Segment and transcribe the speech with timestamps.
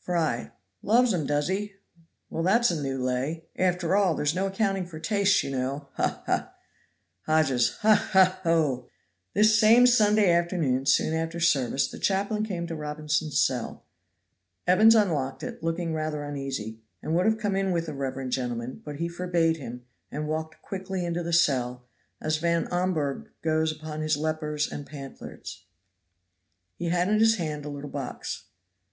[0.00, 0.50] Fry.
[0.82, 1.74] Loves 'em, does he?
[2.28, 3.44] Well, that's a new lay!
[3.54, 5.90] After all, there's no accounting for tastes, you know.
[5.94, 6.24] Haw!
[6.26, 6.52] haw!
[7.26, 7.76] Hodges.
[7.82, 7.94] Haw!
[7.94, 8.40] haw!
[8.42, 8.88] ho!
[9.32, 13.84] This same Sunday afternoon, soon after service, the chaplain came to Robinson's cell.
[14.66, 18.82] Evans unlocked it, looking rather uneasy, and would have come in with the reverend gentleman;
[18.84, 21.86] but he forbade him and walked quickly into the cell,
[22.20, 25.64] as Van Amburgh goes among his leopards and panthers.
[26.74, 28.46] He had in his hand a little box.